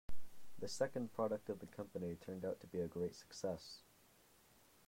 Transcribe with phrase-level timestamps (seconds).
[0.57, 3.81] The second product of the company turned out to be a great success.